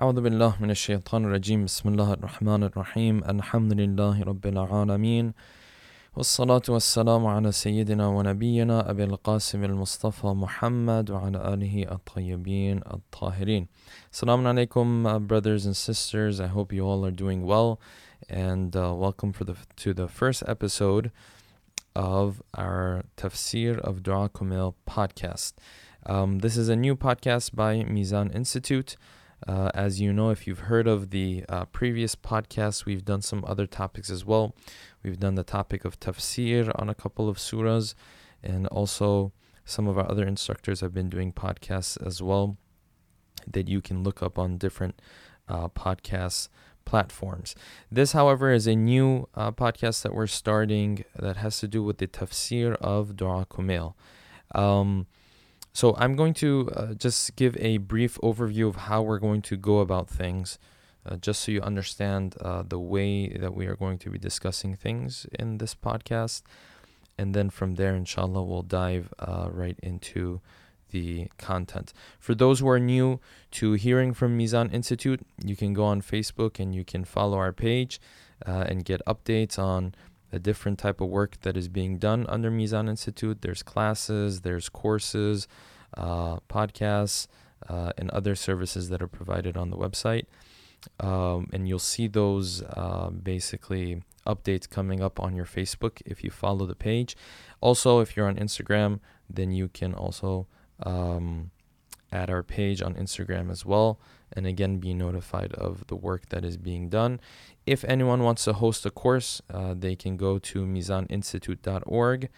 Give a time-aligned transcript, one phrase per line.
[0.00, 1.64] أعوذ بالله من الشيطان الرجيم.
[1.64, 3.24] بسم الله الرحمن الرحيم.
[3.28, 5.34] الحمد لله رب العالمين
[6.16, 13.68] والصلاة والسلام على سيدنا ونبينا أبي القاسم المصطفى محمد وعلى آله الطيبين الطاهرين.
[14.10, 16.40] Assalamu عَلَيْكُمْ uh, brothers and sisters.
[16.40, 17.78] I hope you all are doing well.
[18.30, 21.12] And uh, welcome for the, to the first episode
[21.94, 25.52] of our Tafsir of Dua Kumail podcast.
[26.06, 28.96] Um, this is a new podcast by Mizan Institute.
[29.46, 33.44] Uh, as you know, if you've heard of the uh, previous podcasts, we've done some
[33.46, 34.54] other topics as well.
[35.02, 37.94] We've done the topic of tafsir on a couple of surahs,
[38.42, 39.32] and also
[39.64, 42.56] some of our other instructors have been doing podcasts as well
[43.46, 45.00] that you can look up on different
[45.48, 46.48] uh, podcast
[46.84, 47.54] platforms.
[47.90, 51.98] This, however, is a new uh, podcast that we're starting that has to do with
[51.98, 53.94] the tafsir of Dua Kumail.
[54.54, 55.06] Um,
[55.72, 59.56] so I'm going to uh, just give a brief overview of how we're going to
[59.56, 60.58] go about things,
[61.06, 64.76] uh, just so you understand uh, the way that we are going to be discussing
[64.76, 66.42] things in this podcast.
[67.18, 70.40] And then from there, inshallah, we'll dive uh, right into
[70.90, 71.92] the content.
[72.20, 73.18] For those who are new
[73.52, 77.52] to hearing from Mizan Institute, you can go on Facebook and you can follow our
[77.52, 78.00] page
[78.46, 79.94] uh, and get updates on
[80.32, 83.42] a different type of work that is being done under Mizan Institute.
[83.42, 85.46] There's classes, there's courses,
[85.96, 87.26] uh, podcasts,
[87.68, 90.24] uh, and other services that are provided on the website.
[90.98, 96.30] Um, and you'll see those uh, basically updates coming up on your Facebook if you
[96.30, 97.16] follow the page.
[97.60, 98.98] Also, if you're on Instagram,
[99.30, 100.48] then you can also
[100.82, 101.51] um,
[102.12, 103.98] add our page on Instagram as well.
[104.34, 107.20] And again, be notified of the work that is being done.
[107.66, 112.28] If anyone wants to host a course, uh, they can go to mizaninstitute.org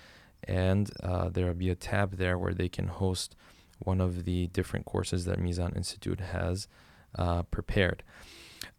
[0.47, 3.35] and uh, there will be a tab there where they can host
[3.79, 6.69] one of the different courses that Mizan Institute has
[7.17, 8.03] uh, prepared.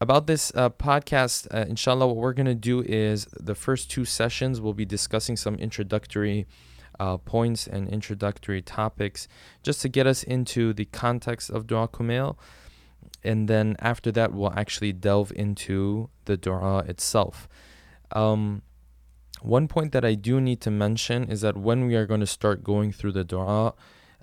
[0.01, 4.03] About this uh, podcast, uh, inshallah, what we're going to do is the first two
[4.03, 6.45] sessions we'll be discussing some introductory
[6.99, 9.27] uh, points and introductory topics
[9.63, 12.37] just to get us into the context of Dua Kumail
[13.23, 17.49] and then after that we'll actually delve into the dua itself.
[18.11, 18.61] Um,
[19.41, 22.27] one point that I do need to mention is that when we are going to
[22.27, 23.73] start going through the dua,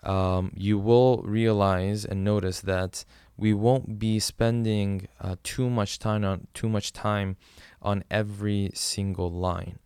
[0.02, 3.04] um, you will realize and notice that
[3.36, 7.36] we won't be spending uh, too much time on too much time
[7.80, 9.78] on every single line.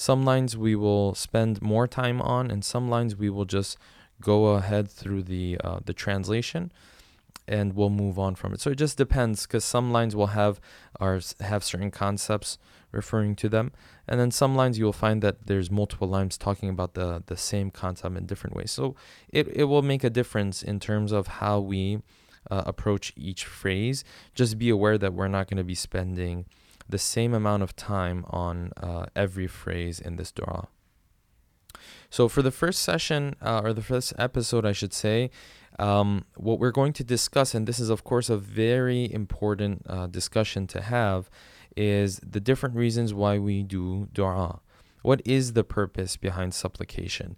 [0.00, 3.76] Some lines we will spend more time on, and some lines we will just
[4.18, 6.72] go ahead through the uh, the translation
[7.46, 8.62] and we'll move on from it.
[8.62, 10.58] So it just depends because some lines will have
[10.98, 12.56] are have certain concepts
[12.92, 13.72] referring to them,
[14.08, 17.36] and then some lines you will find that there's multiple lines talking about the the
[17.36, 18.70] same concept in different ways.
[18.70, 18.96] So
[19.28, 22.00] it it will make a difference in terms of how we
[22.50, 24.02] uh, approach each phrase.
[24.34, 26.46] Just be aware that we're not going to be spending
[26.90, 30.68] the same amount of time on uh, every phrase in this dua.
[32.10, 35.30] So for the first session uh, or the first episode, I should say,
[35.78, 40.06] um, what we're going to discuss, and this is, of course, a very important uh,
[40.08, 41.30] discussion to have,
[41.76, 44.60] is the different reasons why we do dua.
[45.02, 47.36] What is the purpose behind supplication?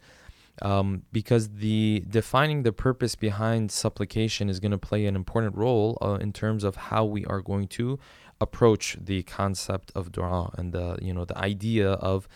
[0.60, 5.96] Um, because the defining the purpose behind supplication is going to play an important role
[6.02, 7.98] uh, in terms of how we are going to
[8.42, 12.28] approach the concept of dua and the you know the idea of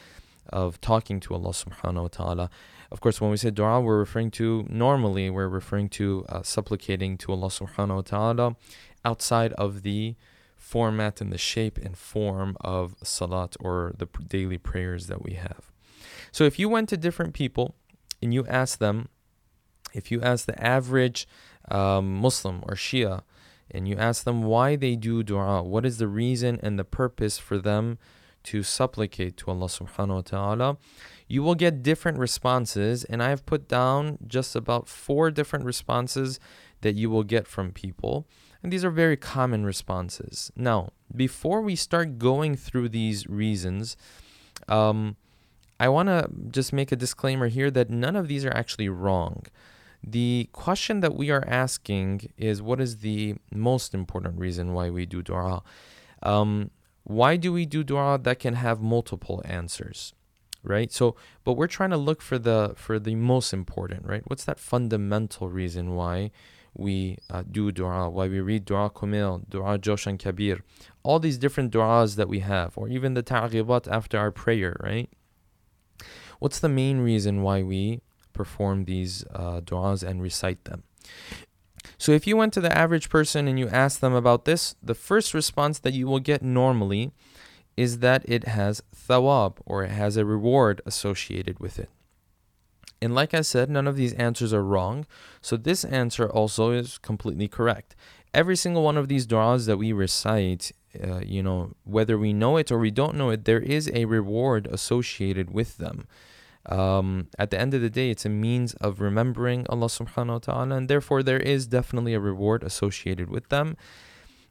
[0.50, 2.50] of talking to Allah subhanahu wa ta'ala.
[2.92, 7.18] Of course, when we say dua, we're referring to, normally, we're referring to uh, supplicating
[7.18, 8.56] to Allah subhanahu wa ta'ala
[9.04, 10.14] outside of the
[10.56, 15.72] format and the shape and form of salat or the daily prayers that we have.
[16.32, 17.74] So if you went to different people
[18.22, 19.08] and you asked them,
[19.94, 21.26] if you ask the average
[21.70, 23.22] um, Muslim or Shia,
[23.70, 27.38] and you ask them why they do dua, what is the reason and the purpose
[27.38, 27.98] for them
[28.46, 30.76] to supplicate to Allah subhanahu wa ta'ala,
[31.26, 33.02] you will get different responses.
[33.04, 36.38] And I have put down just about four different responses
[36.82, 38.28] that you will get from people.
[38.62, 40.52] And these are very common responses.
[40.54, 43.96] Now, before we start going through these reasons,
[44.68, 45.16] um,
[45.78, 49.42] I want to just make a disclaimer here that none of these are actually wrong.
[50.06, 55.04] The question that we are asking is what is the most important reason why we
[55.04, 55.62] do dua?
[56.22, 56.70] Um,
[57.02, 60.14] why do we do dua that can have multiple answers?
[60.62, 60.92] Right?
[60.92, 64.22] So, but we're trying to look for the for the most important, right?
[64.26, 66.30] What's that fundamental reason why
[66.74, 70.60] we uh, do dua, why we read dua kumail, dua joshan kabir,
[71.02, 75.08] all these different duas that we have, or even the ta'qibat after our prayer, right?
[76.38, 78.02] What's the main reason why we
[78.36, 80.84] perform these uh, duas and recite them?
[81.98, 84.94] So if you went to the average person and you asked them about this, the
[84.94, 87.12] first response that you will get normally
[87.76, 91.90] is that it has thawab or it has a reward associated with it.
[93.02, 95.06] And like I said, none of these answers are wrong.
[95.42, 97.94] So this answer also is completely correct.
[98.32, 100.72] Every single one of these du'as that we recite,
[101.02, 104.06] uh, you know, whether we know it or we don't know it, there is a
[104.06, 106.06] reward associated with them.
[106.68, 110.38] Um, at the end of the day, it's a means of remembering Allah subhanahu wa
[110.38, 113.76] ta'ala, and therefore there is definitely a reward associated with them.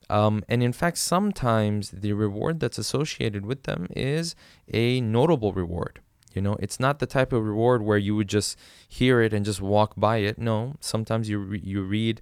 [0.09, 4.35] Um, and in fact, sometimes the reward that's associated with them is
[4.71, 5.99] a notable reward.
[6.33, 8.57] You know, it's not the type of reward where you would just
[8.87, 10.37] hear it and just walk by it.
[10.37, 12.21] No, sometimes you re- you read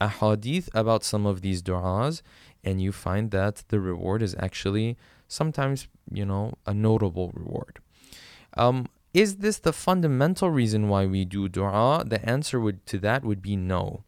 [0.00, 2.22] a hadith about some of these du'as
[2.64, 4.96] and you find that the reward is actually
[5.28, 7.80] sometimes, you know, a notable reward.
[8.56, 12.04] Um, is this the fundamental reason why we do dua?
[12.06, 14.04] The answer would, to that would be no.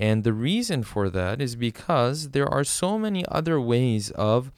[0.00, 4.50] And the reason for that is because there are so many other ways of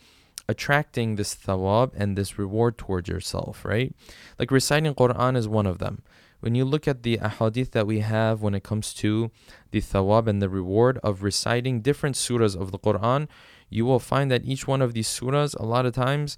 [0.48, 3.92] attracting this thawab and this reward towards yourself, right?
[4.38, 6.02] Like reciting Quran is one of them.
[6.40, 9.30] When you look at the ahadith that we have when it comes to
[9.70, 13.28] the thawab and the reward of reciting different surahs of the Quran,
[13.70, 16.36] you will find that each one of these surahs, a lot of times,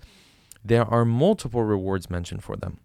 [0.64, 2.78] there are multiple rewards mentioned for them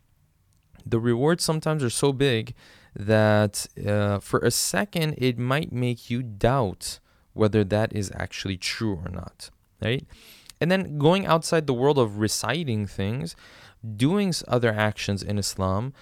[0.86, 2.54] the rewards sometimes are so big
[2.95, 7.00] that uh, for a second it might make you doubt
[7.33, 9.50] whether that is actually true or not
[9.81, 10.06] right?
[10.60, 13.36] And then going outside the world of reciting things
[13.95, 15.94] doing other actions in islam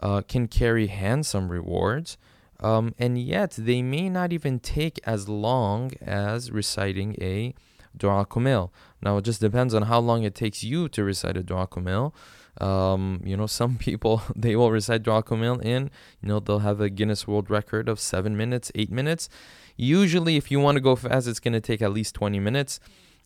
[0.00, 2.18] uh, can carry handsome rewards
[2.60, 7.54] um, and yet they may not even take as long as reciting a
[7.96, 8.70] dua kumail.
[9.00, 12.12] Now it just depends on how long it takes you to recite a dua kumail
[12.60, 15.90] um, you know, some people they will recite Dua Kumail in,
[16.20, 19.28] you know, they'll have a Guinness World Record of seven minutes, eight minutes.
[19.76, 22.80] Usually, if you want to go fast, it's going to take at least 20 minutes.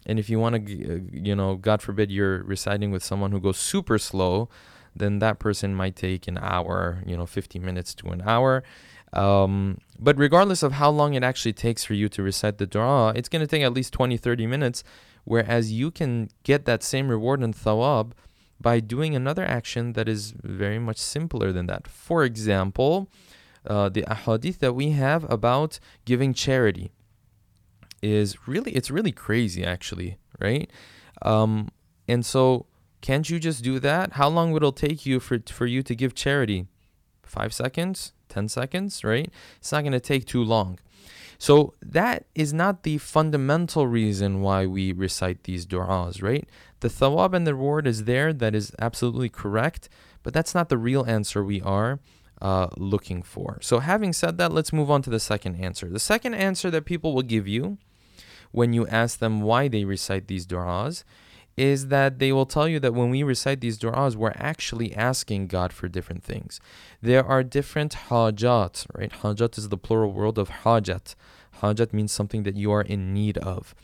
[0.04, 3.40] And if you want to, uh, you know, God forbid you're reciting with someone who
[3.40, 4.48] goes super slow,
[4.94, 8.62] then that person might take an hour, you know, 50 minutes to an hour.
[9.12, 13.12] Um, but regardless of how long it actually takes for you to recite the dua,
[13.14, 14.84] it's going to take at least 20, 30 minutes.
[15.24, 18.12] Whereas you can get that same reward in thawab
[18.62, 21.86] by doing another action that is very much simpler than that.
[21.88, 23.08] For example,
[23.66, 26.90] uh, the ahadith that we have about giving charity
[28.02, 30.70] is really it's really crazy actually, right?
[31.22, 31.68] Um,
[32.08, 32.66] and so
[33.00, 34.14] can't you just do that?
[34.14, 36.66] How long would it take you for for you to give charity?
[37.22, 39.30] Five seconds, ten seconds, right?
[39.58, 40.78] It's not going to take too long.
[41.38, 46.48] So that is not the fundamental reason why we recite these du'as, right?
[46.82, 49.88] The thawab and the reward is there, that is absolutely correct,
[50.24, 52.00] but that's not the real answer we are
[52.40, 53.58] uh, looking for.
[53.62, 55.88] So, having said that, let's move on to the second answer.
[55.88, 57.78] The second answer that people will give you
[58.50, 61.04] when you ask them why they recite these du'as
[61.56, 65.46] is that they will tell you that when we recite these du'as, we're actually asking
[65.46, 66.58] God for different things.
[67.00, 69.12] There are different hajat, right?
[69.12, 71.14] Hajat is the plural word of hajat.
[71.60, 73.76] Hajat means something that you are in need of.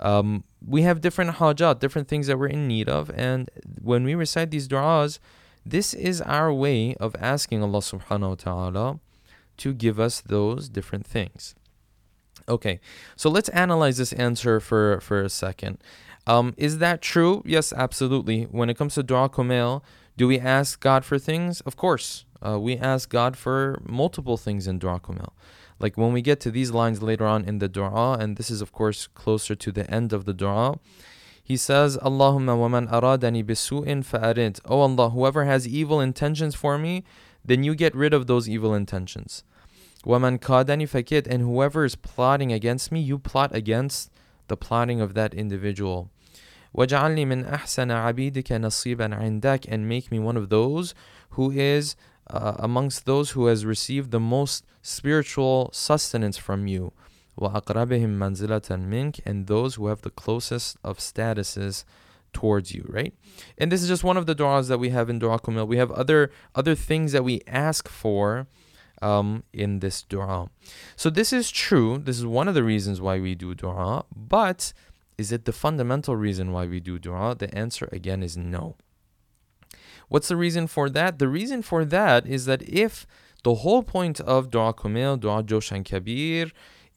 [0.00, 3.50] Um, we have different hajat, different things that we're in need of, and
[3.80, 5.18] when we recite these du'as,
[5.64, 9.00] this is our way of asking Allah subhanahu wa ta'ala
[9.58, 11.54] to give us those different things.
[12.48, 12.80] Okay,
[13.14, 15.78] so let's analyze this answer for, for a second.
[16.26, 17.42] Um, is that true?
[17.44, 18.44] Yes, absolutely.
[18.44, 19.82] When it comes to dua kumail,
[20.16, 21.60] do we ask God for things?
[21.62, 22.24] Of course.
[22.44, 25.32] Uh, we ask God for multiple things in dua kumail.
[25.79, 28.61] Like when we get to these lines later on in the dua, and this is
[28.61, 30.79] of course closer to the end of the dua,
[31.43, 34.59] he says, Allahumma waman aradani bisu'in fa'arid.
[34.65, 37.03] Oh Allah, whoever has evil intentions for me,
[37.45, 39.43] then you get rid of those evil intentions.
[40.03, 44.11] Waman kadani fakid, and whoever is plotting against me, you plot against
[44.47, 46.09] the plotting of that individual.
[46.75, 50.93] وَجَعَلْنِي مِنْ أَحْسَنَ عَبِيدِكَ نَصِيبًا عِنْدَكَ And make me one of those
[51.31, 51.95] who is
[52.32, 56.92] uh, amongst those who has received the most spiritual sustenance from you
[57.38, 61.84] وَأَقْرَبِهِمْ مَنْزِلَةً مِنْكَ and those who have the closest of statuses
[62.32, 63.14] towards you, right?
[63.58, 65.66] And this is just one of the du'as that we have in Dua Kumail.
[65.66, 68.46] We have other other things that we ask for
[69.02, 70.48] um, in this du'a.
[70.96, 71.98] So this is true.
[71.98, 74.04] This is one of the reasons why we do du'a.
[74.14, 74.72] But
[75.18, 77.36] is it the fundamental reason why we do du'a?
[77.38, 78.76] The answer again is no.
[80.10, 81.20] What's the reason for that?
[81.20, 83.06] The reason for that is that if
[83.44, 86.50] the whole point of dua kumil, dua joshan kabir,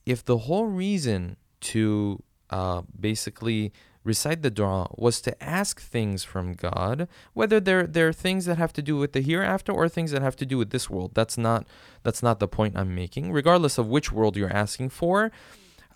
[0.03, 3.71] if the whole reason to uh, basically
[4.03, 8.73] recite the dua was to ask things from God, whether they're they're things that have
[8.73, 11.11] to do with the hereafter or things that have to do with this world.
[11.13, 11.67] That's not
[12.01, 13.31] that's not the point I'm making.
[13.31, 15.31] Regardless of which world you're asking for,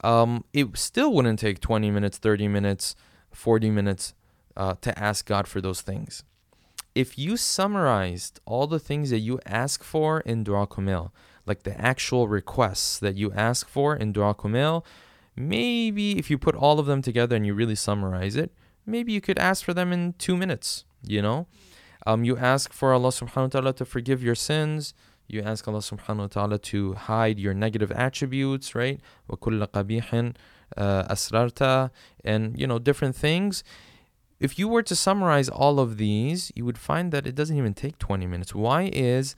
[0.03, 2.95] um, it still wouldn't take 20 minutes, 30 minutes,
[3.31, 4.13] 40 minutes
[4.55, 6.23] uh, to ask God for those things
[6.97, 11.11] if you summarized all the things that you ask for in Dua Kumail,
[11.45, 14.83] like the actual requests that you ask for in Dua Kumail,
[15.35, 18.51] maybe if you put all of them together and you really summarize it,
[18.83, 21.45] maybe you could ask for them in two minutes, you know?
[22.07, 24.95] Um, you ask for Allah subhanahu wa ta'ala to forgive your sins.
[25.27, 28.99] You ask Allah subhanahu wa ta'ala to hide your negative attributes, right?
[29.29, 30.33] وَكُلَّ قَبِيحٍ
[30.75, 31.91] uh, asrarta
[32.23, 33.63] and you know different things
[34.39, 37.73] if you were to summarize all of these, you would find that it doesn't even
[37.73, 38.53] take 20 minutes.
[38.53, 39.35] Why is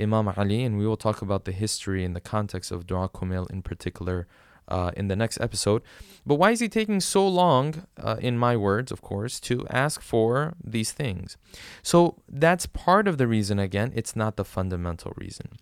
[0.00, 3.50] Imam Ali, and we will talk about the history and the context of Dua Kumail
[3.50, 4.26] in particular
[4.68, 5.82] uh, in the next episode.
[6.24, 10.00] But why is he taking so long, uh, in my words, of course, to ask
[10.00, 11.36] for these things?
[11.82, 15.58] So that's part of the reason, again, it's not the fundamental reason.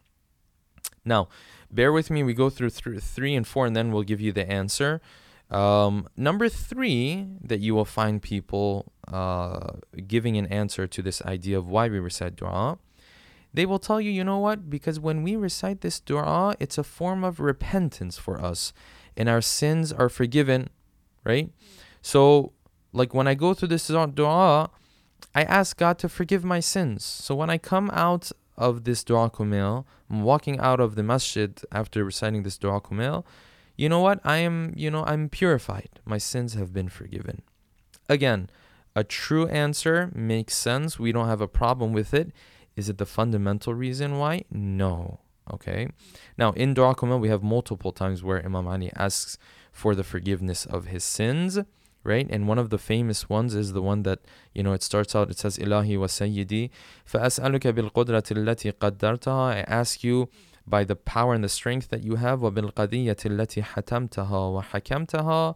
[1.05, 1.29] Now,
[1.71, 4.33] bear with me, we go through th- three and four, and then we'll give you
[4.33, 5.01] the answer.
[5.51, 9.73] Um, number three, that you will find people uh,
[10.07, 12.79] giving an answer to this idea of why we recite dua
[13.53, 14.69] they will tell you, you know what?
[14.69, 18.73] Because when we recite this dua, it's a form of repentance for us
[19.17, 20.69] and our sins are forgiven,
[21.25, 21.51] right?
[22.03, 22.53] So,
[22.93, 24.71] like when I go through this dua,
[25.35, 27.05] I ask God to forgive my sins.
[27.05, 31.61] So when I come out of this dua kumail, I'm walking out of the masjid
[31.73, 33.25] after reciting this dua kumail,
[33.78, 34.20] you know what?
[34.24, 35.90] I am, you know, I'm purified.
[36.06, 37.42] My sins have been forgiven.
[38.08, 38.50] Again,
[38.96, 41.00] a true answer makes sense.
[41.00, 42.32] We don't have a problem with it.
[42.76, 44.44] Is it the fundamental reason why?
[44.52, 45.20] No.
[45.52, 45.90] Okay.
[46.38, 49.38] Now in Dua Kumail, we have multiple times where Imam Ali asks
[49.72, 51.60] for the forgiveness of his sins,
[52.04, 52.28] right?
[52.30, 54.20] And one of the famous ones is the one that,
[54.54, 56.70] you know, it starts out, it says, Ilahi wa Sayyidi,
[57.12, 60.30] فَأَسْأَلُكَ بِالْقُدْرَةِ الَّتِي قَدَّرْتَهَا I ask you
[60.68, 65.56] by the power and the strength that you have, وَبِالْقَدِيَّةِ الَّتِي حَتَمْتَهَا وَحَكَمْتَهَا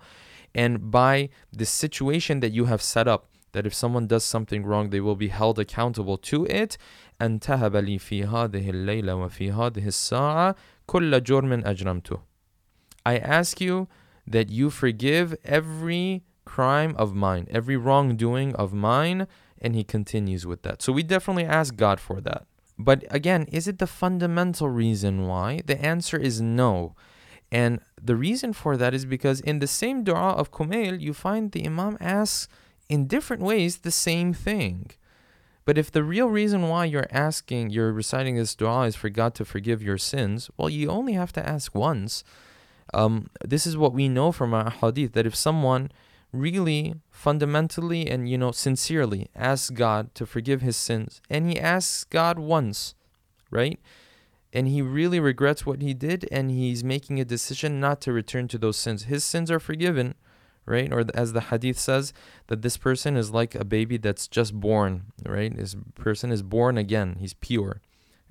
[0.56, 4.90] and by the situation that you have set up, that if someone does something wrong,
[4.90, 6.78] they will be held accountable to it,
[7.22, 10.56] أن تهب لي في هذه الليلة وفي هذه الساعة
[10.88, 12.20] كل جرم أجرمته.
[13.06, 13.88] I ask you
[14.26, 19.28] that you forgive every crime of mine, every wrongdoing of mine,
[19.62, 20.82] and he continues with that.
[20.82, 22.46] So we definitely ask God for that.
[22.83, 25.61] But again, is it the fundamental reason why?
[25.65, 26.95] The answer is no.
[27.51, 31.53] And the reason for that is because in the same dua of Kumail, you find
[31.53, 32.49] the Imam asks
[32.89, 34.91] in different ways the same thing.
[35.65, 39.35] But if the real reason why you're asking, you're reciting this dua is for God
[39.37, 42.25] to forgive your sins, well, you only have to ask once.
[42.93, 45.93] Um, this is what we know from our hadith that if someone
[46.33, 52.05] really fundamentally and you know sincerely asks God to forgive his sins, and he asks
[52.05, 52.95] God once,
[53.51, 53.79] right?
[54.53, 58.49] And he really regrets what he did, and he's making a decision not to return
[58.49, 59.05] to those sins.
[59.05, 60.15] His sins are forgiven
[60.67, 60.93] right?
[60.93, 62.13] Or as the hadith says,
[62.47, 65.55] that this person is like a baby that's just born, right?
[65.57, 67.81] This person is born again, he's pure.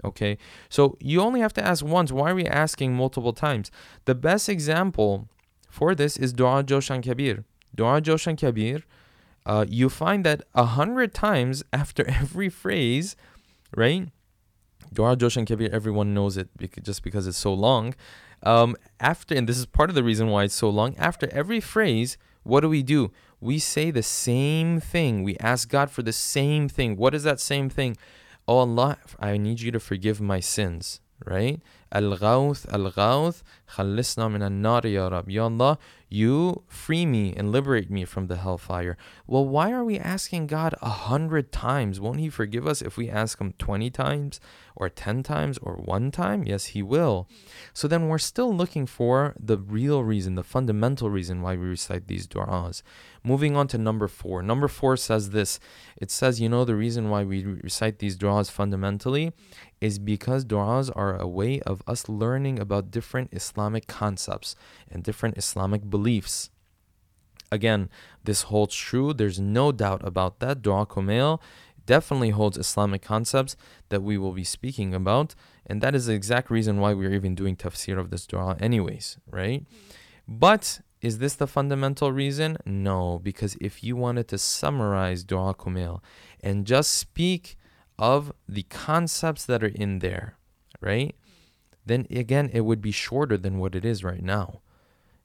[0.04, 2.12] Okay, so you only have to ask once.
[2.12, 3.70] Why are we asking multiple times?
[4.06, 5.28] The best example
[5.70, 7.46] for this is Dua Joshan Kabir.
[7.74, 8.84] Dua Joshan Kabir,
[9.46, 13.16] uh, you find that a hundred times after every phrase,
[13.76, 14.10] right?
[14.94, 17.96] Dua Joshan Kabir, everyone knows it because, just because it's so long.
[18.44, 21.60] Um, after, and this is part of the reason why it's so long, after every
[21.60, 23.12] phrase, what do we do?
[23.40, 25.24] We say the same thing.
[25.24, 26.96] We ask God for the same thing.
[26.98, 27.98] What is that same thing?
[28.48, 31.62] Oh Allah, I need you to forgive my sins, right?
[31.92, 33.44] Al-Ghawth, Al-Ghawth,
[33.76, 35.30] Khalisna min an-nar ya Rab.
[35.30, 35.78] Ya Allah,
[36.12, 38.98] you free me and liberate me from the hellfire.
[39.26, 42.02] Well, why are we asking God a hundred times?
[42.02, 44.42] Won't He forgive us if we ask Him 20 times
[44.76, 46.44] or 10 times or one time?
[46.44, 47.30] Yes, He will.
[47.74, 52.08] So then we're still looking for the real reason, the fundamental reason why we recite
[52.08, 52.84] these du'as.
[53.24, 54.42] Moving on to number four.
[54.42, 55.60] Number four says this
[55.96, 59.32] it says, you know, the reason why we recite these du'as fundamentally
[59.80, 64.56] is because du'as are a way of us learning about different Islamic concepts
[64.92, 66.50] and different Islamic beliefs.
[67.52, 67.90] Again,
[68.24, 69.14] this holds true.
[69.14, 70.62] There's no doubt about that.
[70.62, 71.42] Dua Kumail
[71.86, 73.56] definitely holds Islamic concepts
[73.90, 75.36] that we will be speaking about.
[75.66, 79.18] And that is the exact reason why we're even doing tafsir of this dua, anyways,
[79.30, 79.66] right?
[80.28, 82.58] But is this the fundamental reason?
[82.66, 86.02] No, because if you wanted to summarize Dua Kumail
[86.42, 87.58] and just speak
[87.98, 90.38] of the concepts that are in there,
[90.80, 91.16] right?
[91.86, 94.62] Then again, it would be shorter than what it is right now.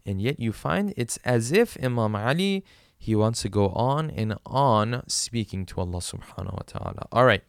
[0.07, 2.65] And yet you find it's as if Imam Ali,
[2.97, 7.09] he wants to go on and on speaking to Allah subhanahu wa ta'ala.
[7.13, 7.43] All right.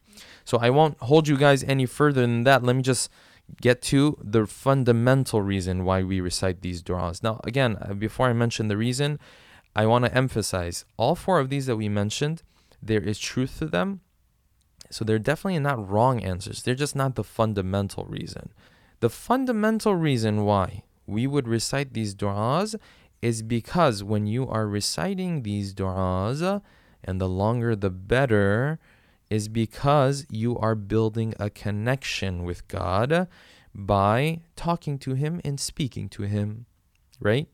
[0.43, 2.63] So I won't hold you guys any further than that.
[2.63, 3.09] Let me just
[3.61, 7.23] get to the fundamental reason why we recite these du'as.
[7.23, 9.19] Now, again, uh, before I mention the reason,
[9.75, 12.43] I want to emphasize all four of these that we mentioned,
[12.81, 14.01] there is truth to them.
[14.89, 16.63] So they're definitely not wrong answers.
[16.63, 18.49] They're just not the fundamental reason.
[18.99, 22.75] The fundamental reason why we would recite these du'as
[23.21, 26.61] is because when you are reciting these du'as,
[27.03, 28.79] and the longer the better,
[29.29, 33.27] is because you are building a connection with God
[33.73, 36.65] by talking to Him and speaking to Him,
[37.19, 37.47] right?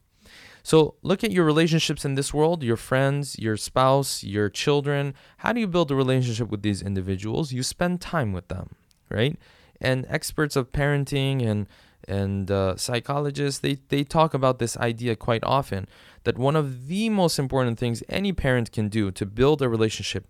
[0.64, 5.14] So look at your relationships in this world, your friends, your spouse, your children.
[5.38, 7.52] How do you build a relationship with these individuals?
[7.52, 8.76] You spend time with them,
[9.10, 9.38] right?
[9.82, 11.68] And experts of parenting and
[12.08, 15.88] and uh, psychologists they, they talk about this idea quite often
[16.24, 20.28] that one of the most important things any parent can do to build a relationship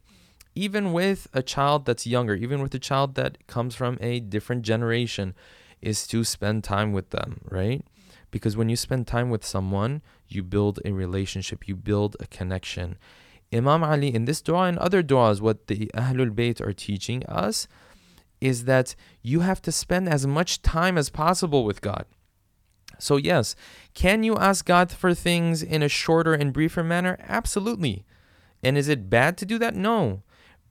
[0.55, 4.63] even with a child that's younger, even with a child that comes from a different
[4.63, 5.33] generation,
[5.81, 7.83] is to spend time with them, right?
[8.31, 12.97] Because when you spend time with someone, you build a relationship, you build a connection.
[13.51, 17.67] Imam Ali, in this dua and other duas, what the Ahlul Bayt are teaching us
[18.43, 22.05] is that you have to spend as much time as possible with God.
[22.99, 23.55] So, yes,
[23.93, 27.17] can you ask God for things in a shorter and briefer manner?
[27.21, 28.05] Absolutely.
[28.61, 29.75] And is it bad to do that?
[29.75, 30.23] No.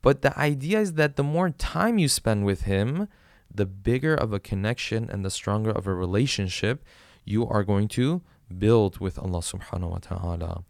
[0.03, 3.09] But the idea is that the more time you spend with Him,
[3.51, 6.85] the bigger of a connection and the stronger of a relationship
[7.25, 8.21] you are going to
[8.59, 10.65] build with Allah subhanahu wa ta'ala.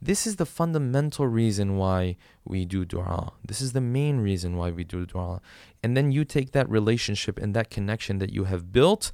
[0.00, 3.32] This is the fundamental reason why we do dua.
[3.46, 5.40] This is the main reason why we do dua.
[5.82, 9.12] And then you take that relationship and that connection that you have built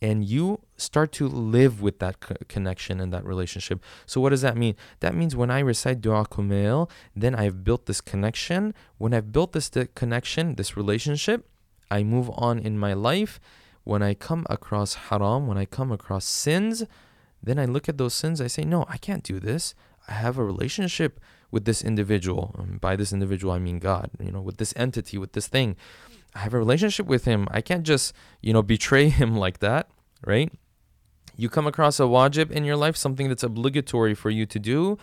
[0.00, 3.82] and you start to live with that connection and that relationship.
[4.06, 4.76] So what does that mean?
[5.00, 8.74] That means when I recite dua kumail, then I've built this connection.
[8.98, 11.48] When I've built this connection, this relationship,
[11.90, 13.40] I move on in my life.
[13.84, 16.84] When I come across haram, when I come across sins,
[17.44, 19.74] then I look at those sins, I say, no, I can't do this.
[20.08, 21.20] I have a relationship
[21.50, 22.54] with this individual.
[22.58, 25.76] And by this individual, I mean God, you know, with this entity, with this thing.
[26.34, 27.46] I have a relationship with him.
[27.50, 29.88] I can't just, you know, betray him like that
[30.26, 30.52] right?
[31.36, 34.98] You come across a wajib in your life, something that's obligatory for you to do.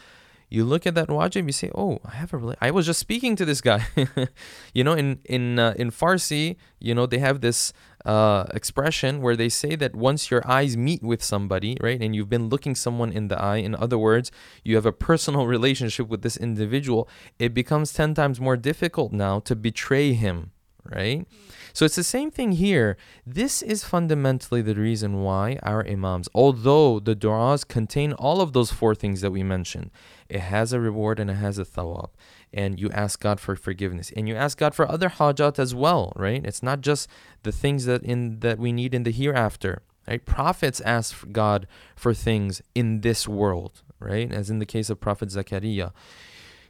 [0.50, 3.00] You look at that wajib, you say, "Oh, I have a really." I was just
[3.00, 3.88] speaking to this guy.
[4.74, 7.72] you know, in in uh, in Farsi, you know, they have this
[8.06, 12.30] uh, expression where they say that once your eyes meet with somebody, right, and you've
[12.30, 14.32] been looking someone in the eye, in other words,
[14.64, 17.08] you have a personal relationship with this individual,
[17.40, 20.52] it becomes ten times more difficult now to betray him,
[20.84, 21.26] right?
[21.74, 22.98] So it's the same thing here.
[23.26, 28.72] This is fundamentally the reason why our Imams, although the du'as contain all of those
[28.72, 29.92] four things that we mentioned,
[30.28, 32.10] it has a reward and it has a thawab.
[32.54, 34.12] And you ask God for forgiveness.
[34.16, 36.46] And you ask God for other hajat as well, right?
[36.46, 37.08] It's not just
[37.44, 39.84] the things that in that we need in the hereafter.
[40.08, 40.26] Right?
[40.26, 44.32] Prophets ask God for things in this world, right?
[44.32, 45.94] As in the case of Prophet Zakaria.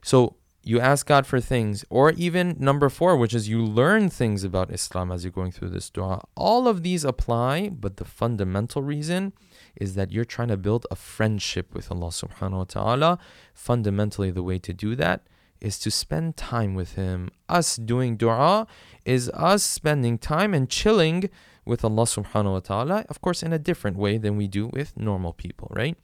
[0.03, 4.43] So you ask God for things, or even number four, which is you learn things
[4.43, 6.23] about Islam as you're going through this dua.
[6.35, 9.33] All of these apply, but the fundamental reason
[9.75, 13.19] is that you're trying to build a friendship with Allah subhanahu wa ta'ala.
[13.55, 15.25] Fundamentally, the way to do that
[15.61, 17.29] is to spend time with Him.
[17.47, 18.67] Us doing dua
[19.05, 21.29] is us spending time and chilling
[21.65, 24.97] with Allah subhanahu wa ta'ala, of course, in a different way than we do with
[24.97, 25.95] normal people, right?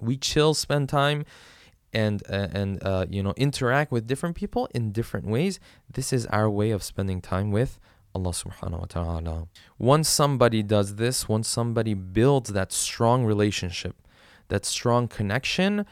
[0.00, 1.24] We chill, spend time
[1.94, 5.60] and uh, and uh, you know interact with different people in different ways
[5.90, 7.78] this is our way of spending time with
[8.14, 13.94] Allah subhanahu wa ta'ala once somebody does this once somebody builds that strong relationship
[14.48, 15.86] that strong connection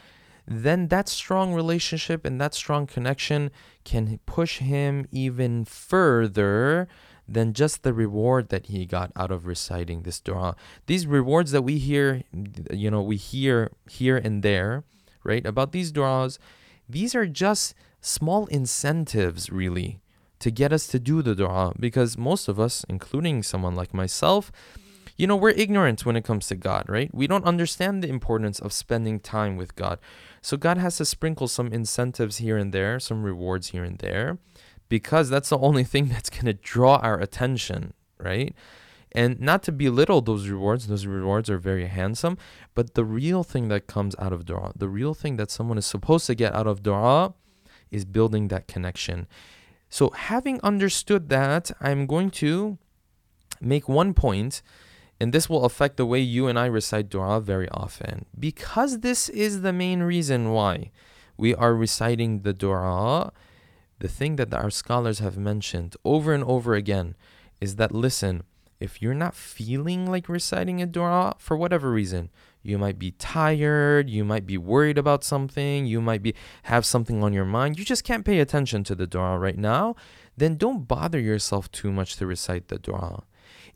[0.45, 3.51] then that strong relationship and that strong connection
[3.83, 6.87] can push him even further
[7.27, 10.55] than just the reward that he got out of reciting this dua.
[10.87, 12.23] These rewards that we hear,
[12.71, 14.83] you know, we hear here and there,
[15.23, 15.45] right?
[15.45, 16.37] About these du'as,
[16.87, 20.01] these are just small incentives, really,
[20.39, 24.51] to get us to do the dua because most of us, including someone like myself,
[25.15, 27.13] you know, we're ignorant when it comes to God, right?
[27.13, 29.99] We don't understand the importance of spending time with God.
[30.41, 34.39] So God has to sprinkle some incentives here and there, some rewards here and there,
[34.89, 38.55] because that's the only thing that's going to draw our attention, right?
[39.11, 42.37] And not to belittle those rewards, those rewards are very handsome,
[42.73, 45.85] but the real thing that comes out of dua, the real thing that someone is
[45.85, 47.35] supposed to get out of dua
[47.91, 49.27] is building that connection.
[49.87, 52.79] So, having understood that, I'm going to
[53.61, 54.63] make one point,
[55.23, 58.25] and this will affect the way you and I recite dua very often.
[58.37, 60.91] Because this is the main reason why
[61.37, 63.31] we are reciting the dua,
[63.99, 67.15] the thing that our scholars have mentioned over and over again
[67.61, 68.43] is that listen,
[68.81, 72.29] if you're not feeling like reciting a dua for whatever reason,
[72.61, 77.23] you might be tired, you might be worried about something, you might be have something
[77.23, 79.95] on your mind, you just can't pay attention to the dua right now,
[80.35, 83.23] then don't bother yourself too much to recite the dua.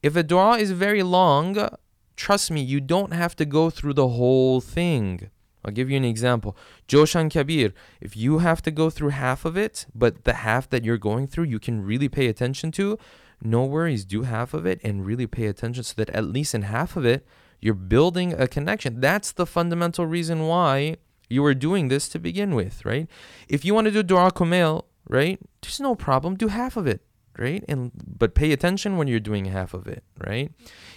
[0.04, 1.70] If a dua is very long,
[2.16, 5.30] trust me, you don't have to go through the whole thing.
[5.66, 6.56] I'll give you an example.
[6.88, 10.86] Joshan Kabir, if you have to go through half of it, but the half that
[10.86, 12.98] you're going through you can really pay attention to,
[13.42, 16.62] no worries, do half of it and really pay attention so that at least in
[16.64, 17.26] half of it,
[17.60, 19.02] you're building a connection.
[19.02, 23.08] That's the fundamental reason why you are doing this to begin with, right?
[23.50, 27.02] If you want to do Dua Kumail, right, there's no problem, do half of it
[27.38, 27.64] right?
[27.68, 30.52] And but pay attention when you're doing half of it, right?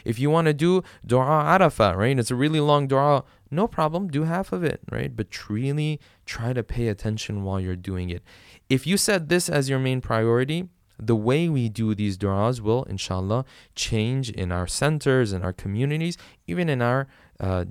[0.04, 2.18] If you want to do dua arafah, right?
[2.18, 5.14] It's a really long dua, no problem, do half of it, right?
[5.14, 8.22] But really try to pay attention while you're doing it.
[8.68, 10.68] If you set this as your main priority,
[11.02, 16.18] the way we do these du'as will, inshallah, change in our centers, in our communities,
[16.46, 17.08] even in our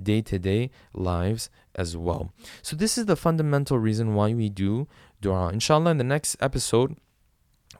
[0.02, 2.32] day to day lives as well.
[2.60, 4.88] So, this is the fundamental reason why we do
[5.20, 5.50] dua.
[5.50, 6.96] Inshallah, in the next episode,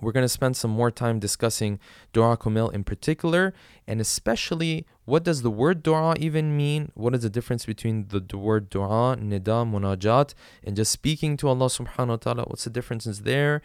[0.00, 1.78] we're going to spend some more time discussing
[2.12, 3.52] Dua Kumail in particular,
[3.86, 6.90] and especially what does the word Dua even mean?
[6.94, 10.34] What is the difference between the word Dua, Nida, Munajat,
[10.64, 12.42] and just speaking to Allah subhanahu wa ta'ala?
[12.44, 13.60] What's the differences there?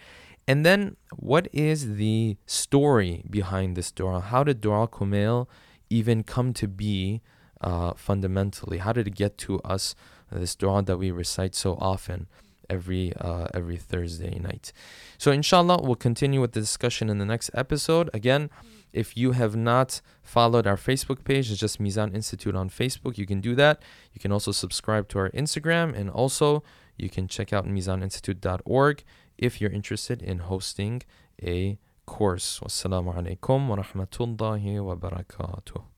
[0.47, 4.19] And then what is the story behind this Dua?
[4.19, 5.47] How did Dua Kumail
[5.89, 7.21] even come to be
[7.61, 8.79] uh, fundamentally?
[8.79, 9.95] How did it get to us,
[10.31, 12.27] this Dua that we recite so often?
[12.69, 14.71] Every uh, every Thursday night.
[15.17, 18.09] So inshallah, we'll continue with the discussion in the next episode.
[18.13, 18.49] Again,
[18.93, 23.17] if you have not followed our Facebook page, it's just Mizan Institute on Facebook.
[23.17, 23.81] You can do that.
[24.13, 26.63] You can also subscribe to our Instagram, and also
[26.97, 29.03] you can check out mizaninstitute.org
[29.37, 31.01] if you're interested in hosting
[31.43, 32.59] a course.
[32.59, 35.94] Wassalamu alaikum wa rahmatullahi wa barakatuh.